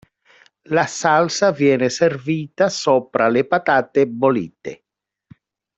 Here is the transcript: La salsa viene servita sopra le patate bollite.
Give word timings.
La 0.63 0.87
salsa 0.87 1.51
viene 1.51 1.89
servita 1.91 2.69
sopra 2.69 3.27
le 3.27 3.45
patate 3.45 4.07
bollite. 4.07 4.73